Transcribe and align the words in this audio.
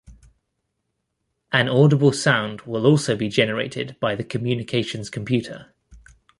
An 1.51 1.69
audible 1.69 2.11
sound 2.11 2.61
will 2.61 2.87
also 2.87 3.15
be 3.15 3.29
generated 3.29 3.97
by 3.99 4.15
the 4.15 4.23
communications 4.23 5.11
computer. 5.11 5.75